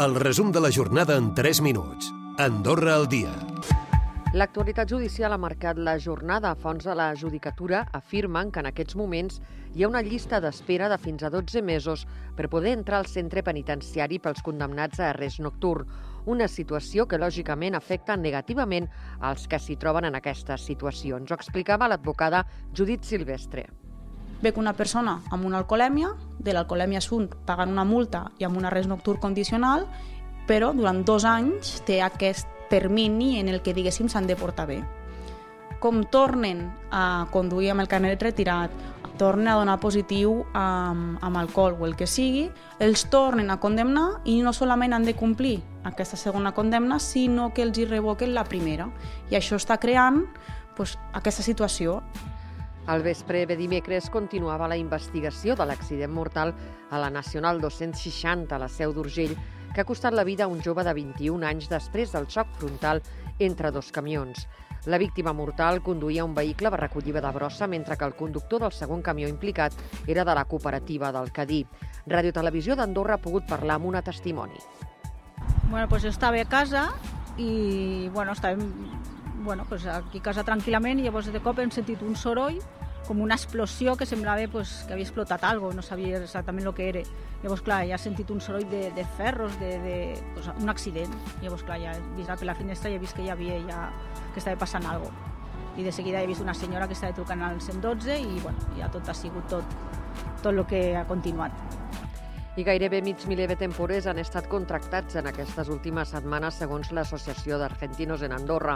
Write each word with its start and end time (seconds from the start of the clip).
El 0.00 0.14
resum 0.14 0.50
de 0.50 0.60
la 0.60 0.70
jornada 0.72 1.18
en 1.18 1.34
3 1.34 1.60
minuts. 1.60 2.14
Andorra 2.38 2.94
al 2.94 3.06
dia. 3.12 3.30
L'actualitat 4.32 4.88
judicial 4.88 5.34
ha 5.34 5.38
marcat 5.38 5.76
la 5.76 5.98
jornada. 6.00 6.54
Fons 6.56 6.86
de 6.88 6.94
la 6.96 7.10
judicatura 7.14 7.82
afirmen 7.92 8.50
que 8.50 8.62
en 8.64 8.70
aquests 8.70 8.96
moments 8.96 9.42
hi 9.74 9.84
ha 9.84 9.90
una 9.90 10.00
llista 10.00 10.40
d'espera 10.40 10.88
de 10.88 10.96
fins 10.96 11.22
a 11.22 11.30
12 11.30 11.60
mesos 11.62 12.06
per 12.34 12.48
poder 12.48 12.72
entrar 12.72 13.02
al 13.02 13.10
centre 13.12 13.44
penitenciari 13.44 14.18
pels 14.18 14.40
condemnats 14.42 14.98
a 14.98 15.10
arrest 15.10 15.44
nocturn, 15.44 15.84
una 16.24 16.48
situació 16.48 17.06
que 17.06 17.20
lògicament 17.20 17.76
afecta 17.76 18.16
negativament 18.16 18.88
als 19.20 19.44
que 19.46 19.60
s'hi 19.60 19.76
troben 19.76 20.08
en 20.08 20.16
aquestes 20.16 20.64
situacions. 20.72 21.30
Ho 21.30 21.36
explicava 21.36 21.92
l'advocada 21.92 22.46
Judit 22.72 23.04
Silvestre. 23.04 23.68
Ve 24.42 24.52
que 24.52 24.60
una 24.60 24.74
persona 24.74 25.20
amb 25.30 25.46
una 25.46 25.60
alcoholèmia, 25.62 26.10
de 26.42 26.52
l'alcoholèmia 26.52 27.00
sunt 27.00 27.36
pagant 27.46 27.70
una 27.70 27.86
multa 27.86 28.24
i 28.38 28.44
amb 28.44 28.58
un 28.58 28.66
arrest 28.66 28.90
nocturn 28.90 29.20
condicional, 29.22 29.86
però 30.48 30.72
durant 30.74 31.04
dos 31.06 31.24
anys 31.24 31.78
té 31.86 32.00
aquest 32.02 32.48
termini 32.68 33.38
en 33.38 33.48
el 33.48 33.62
que, 33.62 33.74
diguéssim, 33.74 34.08
s'han 34.08 34.26
de 34.26 34.36
portar 34.36 34.66
bé. 34.66 34.80
Com 35.78 36.02
tornen 36.10 36.66
a 36.90 37.28
conduir 37.30 37.70
amb 37.70 37.84
el 37.84 37.90
carnet 37.90 38.22
retirat, 38.22 38.74
tornen 39.18 39.48
a 39.52 39.56
donar 39.58 39.78
positiu 39.78 40.40
amb, 40.54 41.18
amb 41.22 41.38
alcohol 41.38 41.76
o 41.78 41.86
el 41.86 41.94
que 41.98 42.08
sigui, 42.10 42.48
els 42.82 43.04
tornen 43.10 43.50
a 43.50 43.58
condemnar 43.62 44.22
i 44.24 44.40
no 44.42 44.54
solament 44.56 44.96
han 44.96 45.06
de 45.06 45.14
complir 45.14 45.60
aquesta 45.84 46.16
segona 46.16 46.54
condemna, 46.56 46.98
sinó 46.98 47.52
que 47.54 47.62
els 47.62 47.78
hi 47.78 47.86
revoquen 47.86 48.34
la 48.34 48.44
primera. 48.48 48.88
I 49.30 49.38
això 49.38 49.58
està 49.60 49.78
creant 49.78 50.24
pues, 50.76 50.96
aquesta 51.12 51.42
situació. 51.42 52.00
Al 52.86 53.02
vespre 53.02 53.44
de 53.46 53.54
dimecres 53.56 54.08
continuava 54.10 54.66
la 54.66 54.76
investigació 54.76 55.54
de 55.54 55.66
l'accident 55.68 56.10
mortal 56.10 56.50
a 56.90 56.98
la 56.98 57.10
Nacional 57.14 57.60
260 57.62 58.56
a 58.56 58.58
la 58.58 58.68
Seu 58.68 58.92
d'Urgell, 58.92 59.36
que 59.72 59.80
ha 59.80 59.88
costat 59.88 60.12
la 60.12 60.24
vida 60.24 60.44
a 60.44 60.50
un 60.50 60.60
jove 60.60 60.82
de 60.82 60.92
21 60.92 61.46
anys 61.46 61.70
després 61.70 62.10
del 62.12 62.26
xoc 62.26 62.50
frontal 62.58 63.00
entre 63.38 63.70
dos 63.70 63.92
camions. 63.94 64.48
La 64.90 64.98
víctima 64.98 65.32
mortal 65.32 65.78
conduïa 65.80 66.24
un 66.26 66.34
vehicle 66.34 66.70
de 66.74 66.80
recollida 66.80 67.22
de 67.22 67.30
brossa, 67.30 67.68
mentre 67.70 67.96
que 67.96 68.04
el 68.04 68.16
conductor 68.18 68.66
del 68.66 68.74
segon 68.74 69.00
camió 69.00 69.28
implicat 69.30 69.72
era 70.08 70.24
de 70.24 70.34
la 70.34 70.44
cooperativa 70.44 71.12
del 71.12 71.30
Cadí. 71.30 71.62
Radio 72.06 72.32
Televisió 72.32 72.74
d'Andorra 72.74 73.14
ha 73.14 73.22
pogut 73.22 73.46
parlar 73.46 73.78
amb 73.78 73.86
una 73.86 74.02
testimoni. 74.02 74.58
Bueno, 75.70 75.88
pues 75.88 76.04
estava 76.04 76.42
a 76.42 76.48
casa 76.50 76.88
i 77.38 78.10
bueno, 78.12 78.34
estàvem 78.34 78.66
bueno, 79.42 79.66
pues 79.68 79.86
aquí 79.86 80.18
a 80.18 80.28
casa 80.30 80.44
tranquil·lament 80.46 81.00
i 81.00 81.06
llavors 81.06 81.28
de 81.32 81.40
cop 81.42 81.58
hem 81.62 81.70
sentit 81.74 82.02
un 82.02 82.16
soroll 82.16 82.60
com 83.06 83.20
una 83.20 83.34
explosió 83.34 83.96
que 83.98 84.06
semblava 84.06 84.46
pues, 84.50 84.84
que 84.86 84.94
havia 84.94 85.04
explotat 85.04 85.42
algo, 85.44 85.72
no 85.74 85.82
sabia 85.82 86.20
exactament 86.22 86.68
el 86.68 86.74
que 86.74 86.88
era. 86.88 87.02
Llavors, 87.42 87.64
clar, 87.66 87.82
ja 87.88 87.98
he 87.98 88.02
sentit 88.02 88.30
un 88.30 88.40
soroll 88.40 88.68
de, 88.70 88.84
de 88.94 89.04
ferros, 89.18 89.58
de, 89.60 89.72
de 89.82 89.96
pues, 90.34 90.48
un 90.54 90.70
accident. 90.70 91.12
Llavors, 91.42 91.66
clar, 91.66 91.80
ja 91.82 91.96
he 91.96 92.16
vist 92.16 92.30
per 92.30 92.48
la 92.48 92.54
finestra 92.54 92.92
i 92.92 92.96
he 92.96 93.02
vist 93.02 93.18
que 93.18 93.26
hi 93.26 93.32
havia 93.34 93.58
ja, 93.66 93.82
que 94.32 94.42
estava 94.42 94.60
passant 94.62 94.86
algo. 94.86 95.10
I 95.76 95.82
de 95.82 95.92
seguida 95.92 96.22
he 96.22 96.30
vist 96.30 96.44
una 96.44 96.54
senyora 96.54 96.86
que 96.86 96.94
estava 96.94 97.16
trucant 97.16 97.42
al 97.42 97.60
112 97.60 98.20
i 98.22 98.40
bueno, 98.44 98.72
ja 98.78 98.90
tot 98.92 99.08
ha 99.08 99.16
sigut 99.16 99.48
tot, 99.50 99.78
tot 100.42 100.52
el 100.52 100.66
que 100.68 100.92
ha 100.96 101.06
continuat 101.08 101.81
i 102.56 102.64
gairebé 102.64 103.00
mig 103.00 103.22
miler 103.28 103.46
de 103.48 103.56
temporers 103.56 104.04
han 104.10 104.18
estat 104.20 104.44
contractats 104.52 105.16
en 105.16 105.28
aquestes 105.30 105.70
últimes 105.72 106.10
setmanes 106.12 106.58
segons 106.60 106.90
l'Associació 106.92 107.56
d'Argentinos 107.56 108.20
en 108.26 108.34
Andorra. 108.36 108.74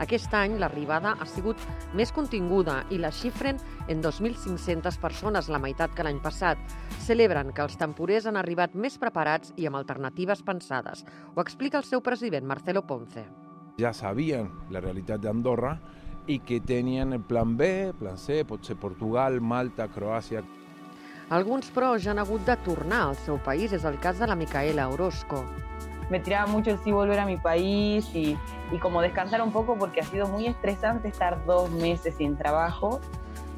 Aquest 0.00 0.32
any 0.32 0.54
l'arribada 0.56 1.12
ha 1.12 1.26
sigut 1.28 1.60
més 1.92 2.12
continguda 2.16 2.78
i 2.88 2.96
la 2.96 3.10
xifren 3.12 3.60
en 3.88 4.00
2.500 4.00 4.96
persones, 5.02 5.50
la 5.52 5.60
meitat 5.60 5.92
que 5.92 6.06
l'any 6.06 6.22
passat. 6.24 6.56
Celebren 7.04 7.52
que 7.52 7.66
els 7.66 7.76
temporers 7.76 8.30
han 8.30 8.40
arribat 8.40 8.72
més 8.72 8.96
preparats 8.96 9.52
i 9.56 9.68
amb 9.68 9.76
alternatives 9.76 10.40
pensades. 10.42 11.04
Ho 11.34 11.44
explica 11.44 11.76
el 11.82 11.84
seu 11.84 12.00
president, 12.00 12.48
Marcelo 12.48 12.86
Ponce. 12.86 13.26
Ja 13.78 13.92
sabien 13.92 14.48
la 14.72 14.80
realitat 14.80 15.20
d'Andorra 15.20 15.76
i 16.28 16.40
que 16.40 16.62
tenien 16.64 17.12
el 17.12 17.20
plan 17.28 17.58
B, 17.60 17.92
plan 17.98 18.16
C, 18.16 18.40
pot 18.48 18.64
ser 18.64 18.80
Portugal, 18.80 19.36
Malta, 19.40 19.86
Croàcia, 19.92 20.40
alguns, 21.30 21.70
però, 21.74 21.94
ja 22.00 22.12
han 22.12 22.18
hagut 22.22 22.44
de 22.46 22.56
tornar 22.64 23.02
al 23.08 23.16
seu 23.24 23.38
país. 23.38 23.72
És 23.72 23.84
el 23.84 23.98
cas 24.00 24.18
de 24.18 24.26
la 24.26 24.36
Micaela 24.36 24.88
Orozco. 24.88 25.44
Me 26.10 26.20
tiraba 26.20 26.46
mucho 26.46 26.70
el 26.70 26.78
sí 26.78 26.92
volver 26.92 27.18
a 27.18 27.26
mi 27.26 27.36
país 27.36 28.08
y, 28.14 28.38
y 28.72 28.78
como 28.78 29.02
descansar 29.02 29.42
un 29.42 29.52
poco 29.52 29.76
porque 29.76 30.00
ha 30.00 30.04
sido 30.04 30.26
muy 30.26 30.46
estresante 30.46 31.08
estar 31.08 31.44
dos 31.44 31.70
meses 31.70 32.14
sin 32.16 32.36
trabajo. 32.36 33.00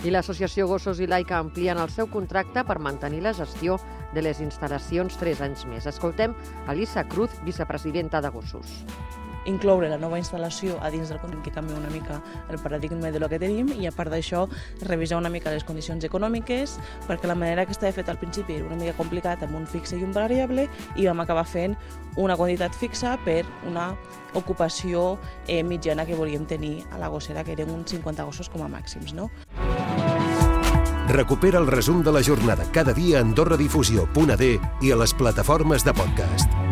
I 0.03 0.09
l'associació 0.11 0.65
Gossos 0.67 0.99
i 1.05 1.07
Laica 1.07 1.37
amplien 1.37 1.79
el 1.79 1.91
seu 1.93 2.09
contracte 2.09 2.65
per 2.65 2.79
mantenir 2.81 3.21
la 3.21 3.35
gestió 3.37 3.77
de 4.15 4.25
les 4.25 4.41
instal·lacions 4.41 5.21
tres 5.21 5.45
anys 5.45 5.67
més. 5.69 5.87
Escoltem 5.87 6.33
Elisa 6.73 7.05
Cruz, 7.05 7.37
vicepresidenta 7.45 8.25
de 8.25 8.33
Gossos 8.33 8.81
incloure 9.47 9.89
la 9.89 9.99
nova 9.99 10.19
instal·lació 10.21 10.79
a 10.83 10.91
dins 10.91 11.09
del 11.09 11.21
conjunt 11.23 11.43
que 11.45 11.55
canvia 11.55 11.79
una 11.79 11.91
mica 11.91 12.21
el 12.51 12.59
paradigma 12.59 13.11
de 13.11 13.21
lo 13.21 13.29
que 13.29 13.39
tenim 13.39 13.73
i 13.77 13.87
a 13.87 13.93
part 13.95 14.13
d'això 14.13 14.47
revisar 14.89 15.19
una 15.19 15.31
mica 15.33 15.55
les 15.55 15.65
condicions 15.65 16.05
econòmiques 16.05 16.77
perquè 17.09 17.31
la 17.31 17.39
manera 17.39 17.65
que 17.67 17.73
estava 17.77 17.93
fet 17.93 18.09
al 18.09 18.19
principi 18.21 18.59
era 18.59 18.69
una 18.69 18.81
mica 18.81 18.97
complicat 18.99 19.43
amb 19.47 19.57
un 19.57 19.67
fixe 19.67 19.97
i 19.97 20.05
un 20.05 20.13
variable 20.13 20.69
i 20.97 21.07
vam 21.07 21.21
acabar 21.25 21.47
fent 21.47 21.77
una 22.17 22.37
quantitat 22.37 22.75
fixa 22.75 23.17
per 23.25 23.45
una 23.69 23.95
ocupació 24.35 25.19
eh, 25.47 25.63
mitjana 25.63 26.07
que 26.07 26.19
volíem 26.19 26.47
tenir 26.47 26.85
a 26.91 26.99
la 26.99 27.09
gossera 27.09 27.45
que 27.45 27.53
eren 27.53 27.71
uns 27.71 27.91
50 27.91 28.25
gossos 28.25 28.51
com 28.51 28.63
a 28.63 28.71
màxims. 28.71 29.15
No? 29.15 29.31
Recupera 31.11 31.59
el 31.59 31.67
resum 31.67 32.05
de 32.07 32.13
la 32.13 32.23
jornada 32.23 32.67
cada 32.73 32.95
dia 32.95 33.19
a 33.19 33.23
AndorraDifusió.d 33.27 34.51
i 34.83 34.93
a 34.93 35.01
les 35.03 35.15
plataformes 35.15 35.85
de 35.85 35.95
podcast. 35.95 36.70